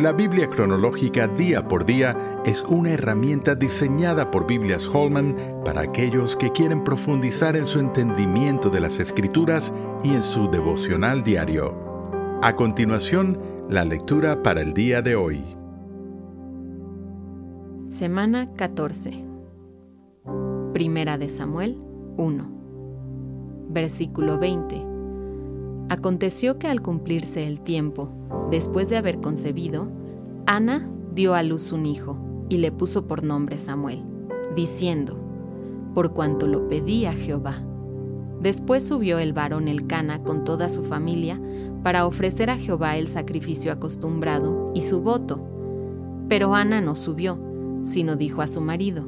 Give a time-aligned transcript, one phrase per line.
[0.00, 6.36] La Biblia cronológica día por día es una herramienta diseñada por Biblias Holman para aquellos
[6.36, 11.76] que quieren profundizar en su entendimiento de las escrituras y en su devocional diario.
[12.40, 15.44] A continuación, la lectura para el día de hoy.
[17.88, 19.22] Semana 14.
[20.72, 21.76] Primera de Samuel
[22.16, 23.68] 1.
[23.68, 24.89] Versículo 20.
[25.90, 28.10] Aconteció que al cumplirse el tiempo,
[28.48, 29.90] después de haber concebido,
[30.46, 32.16] Ana dio a luz un hijo
[32.48, 34.04] y le puso por nombre Samuel,
[34.54, 35.18] diciendo,
[35.92, 37.64] por cuanto lo pedí a Jehová.
[38.40, 41.40] Después subió el varón Elcana con toda su familia
[41.82, 45.44] para ofrecer a Jehová el sacrificio acostumbrado y su voto.
[46.28, 47.36] Pero Ana no subió,
[47.82, 49.04] sino dijo a su marido,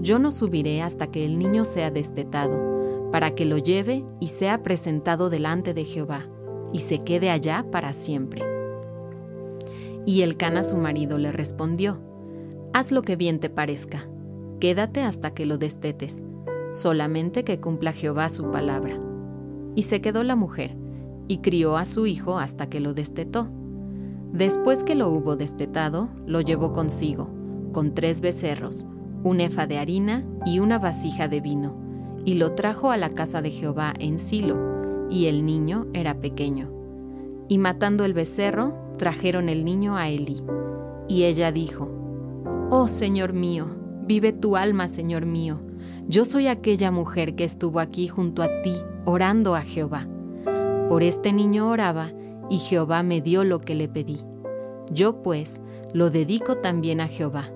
[0.00, 2.77] Yo no subiré hasta que el niño sea destetado
[3.10, 6.26] para que lo lleve y sea presentado delante de Jehová,
[6.72, 8.42] y se quede allá para siempre.
[10.04, 12.00] Y el Cana su marido le respondió,
[12.72, 14.06] Haz lo que bien te parezca,
[14.60, 16.22] quédate hasta que lo destetes,
[16.72, 18.98] solamente que cumpla Jehová su palabra.
[19.74, 20.76] Y se quedó la mujer,
[21.28, 23.48] y crió a su hijo hasta que lo destetó.
[24.32, 27.30] Después que lo hubo destetado, lo llevó consigo,
[27.72, 28.84] con tres becerros,
[29.22, 31.87] un efa de harina y una vasija de vino
[32.28, 36.70] y lo trajo a la casa de Jehová en Silo, y el niño era pequeño.
[37.48, 40.42] Y matando el becerro, trajeron el niño a Elí.
[41.08, 41.88] Y ella dijo,
[42.68, 43.68] Oh Señor mío,
[44.02, 45.62] vive tu alma, Señor mío.
[46.06, 48.74] Yo soy aquella mujer que estuvo aquí junto a ti,
[49.06, 50.06] orando a Jehová.
[50.90, 52.12] Por este niño oraba,
[52.50, 54.20] y Jehová me dio lo que le pedí.
[54.90, 55.62] Yo pues
[55.94, 57.48] lo dedico también a Jehová.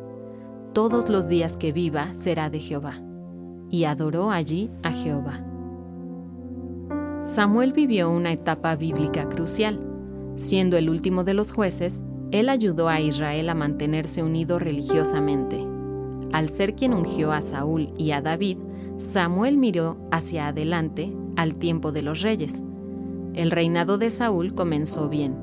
[0.73, 3.03] Todos los días que viva será de Jehová
[3.73, 5.43] y adoró allí a Jehová.
[7.25, 9.81] Samuel vivió una etapa bíblica crucial.
[10.37, 15.67] Siendo el último de los jueces, él ayudó a Israel a mantenerse unido religiosamente.
[16.33, 18.59] Al ser quien ungió a Saúl y a David,
[18.97, 22.63] Samuel miró hacia adelante al tiempo de los reyes.
[23.33, 25.35] El reinado de Saúl comenzó bien,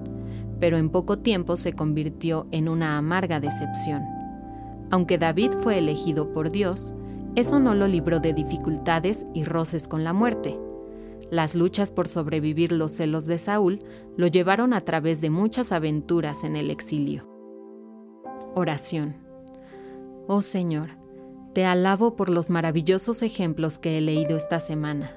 [0.59, 4.03] pero en poco tiempo se convirtió en una amarga decepción.
[4.91, 6.93] Aunque David fue elegido por Dios,
[7.35, 10.59] eso no lo libró de dificultades y roces con la muerte.
[11.31, 13.79] Las luchas por sobrevivir los celos de Saúl
[14.17, 17.27] lo llevaron a través de muchas aventuras en el exilio.
[18.55, 19.15] Oración.
[20.27, 20.89] Oh Señor,
[21.53, 25.11] te alabo por los maravillosos ejemplos que he leído esta semana,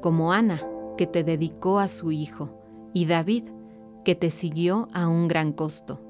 [0.00, 0.62] como Ana,
[0.96, 2.60] que te dedicó a su hijo,
[2.92, 3.44] y David,
[4.04, 6.00] que te siguió a un gran costo.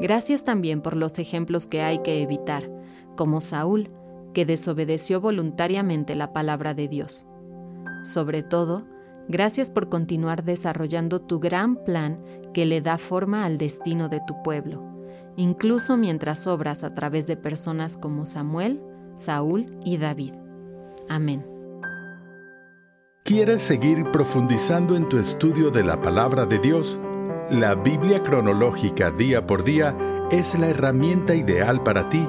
[0.00, 2.70] Gracias también por los ejemplos que hay que evitar,
[3.16, 3.90] como Saúl,
[4.36, 7.26] que desobedeció voluntariamente la palabra de Dios.
[8.02, 8.86] Sobre todo,
[9.28, 14.42] gracias por continuar desarrollando tu gran plan que le da forma al destino de tu
[14.42, 14.84] pueblo,
[15.36, 18.82] incluso mientras obras a través de personas como Samuel,
[19.14, 20.34] Saúl y David.
[21.08, 21.42] Amén.
[23.24, 27.00] ¿Quieres seguir profundizando en tu estudio de la palabra de Dios?
[27.48, 29.96] La Biblia cronológica día por día
[30.30, 32.28] es la herramienta ideal para ti